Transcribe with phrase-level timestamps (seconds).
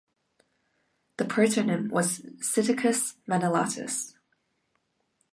[1.17, 4.15] The protonym was "Psittacus manilatus".